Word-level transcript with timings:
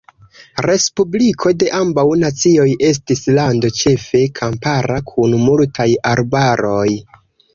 Respubliko 0.65 1.51
de 1.63 1.67
Ambaŭ 1.79 2.05
Nacioj 2.21 2.65
estis 2.87 3.21
lando 3.39 3.71
ĉefe 3.81 4.23
kampara 4.39 4.97
kun 5.11 5.35
multaj 5.45 5.89
arbaroj. 6.13 6.89